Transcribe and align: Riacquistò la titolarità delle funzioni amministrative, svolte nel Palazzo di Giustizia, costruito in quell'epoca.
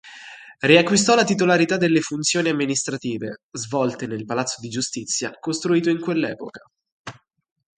Riacquistò 0.61 1.13
la 1.13 1.23
titolarità 1.23 1.77
delle 1.77 2.01
funzioni 2.01 2.49
amministrative, 2.49 3.41
svolte 3.51 4.07
nel 4.07 4.25
Palazzo 4.25 4.55
di 4.59 4.67
Giustizia, 4.67 5.29
costruito 5.39 5.91
in 5.91 5.99
quell'epoca. 5.99 6.61